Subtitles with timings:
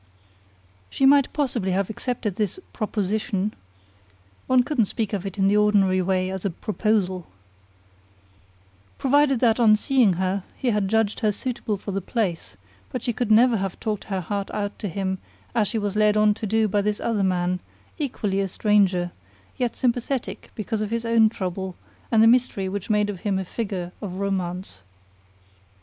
[0.89, 3.53] She might possibly have accepted his "proposition"
[4.47, 7.27] (one couldn't speak of it in the ordinary way as a "proposal"),
[8.97, 12.57] provided that, on seeing her, he had judged her suitable for the place;
[12.91, 15.19] but she could never have talked her heart out to him
[15.53, 17.59] as she was led on to do by this other man,
[17.99, 19.11] equally a stranger,
[19.59, 21.75] yet sympathetic because of his own trouble
[22.11, 24.81] and the mystery which made of him a figure of romance.